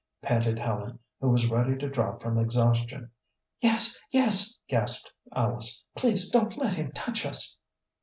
[0.23, 3.11] panted Helen, who was ready to drop from exhaustion.
[3.61, 3.99] "Yes!
[4.09, 5.85] yes!" gasped Alice.
[5.95, 7.55] "Please don't let him touch us!"